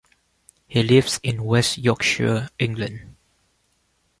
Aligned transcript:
He 0.67 0.81
lives 0.81 1.19
in 1.21 1.43
West 1.43 1.77
Yorkshire, 1.77 2.49
England. 2.57 3.15